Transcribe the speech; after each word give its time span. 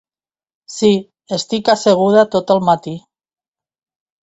Sí, 0.75 0.89
estic 1.37 1.69
asseguda 1.75 2.25
tot 2.37 2.55
el 2.57 2.65
matí. 2.73 2.97